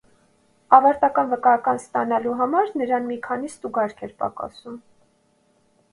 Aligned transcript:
Ավարտական 0.77 1.29
վկայական 1.33 1.81
ստանալու 1.83 2.33
համար 2.41 2.73
նրան 2.81 3.07
մի 3.13 3.21
քանի 3.29 3.53
ստուգարք 3.53 4.05
էր 4.09 4.19
պակասում։ 4.23 4.81